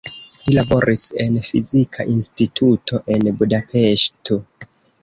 Li 0.45 0.53
laboris 0.55 1.03
en 1.25 1.37
fizika 1.49 2.09
instituto 2.15 3.05
en 3.19 3.31
Budapeŝto. 3.45 4.43